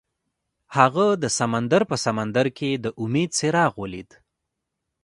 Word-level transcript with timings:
هغه 0.77 1.07
د 1.23 1.25
سمندر 1.39 1.81
په 1.91 1.95
سمندر 2.05 2.45
کې 2.57 2.69
د 2.83 2.85
امید 3.03 3.29
څراغ 3.37 3.71
ولید. 3.81 4.09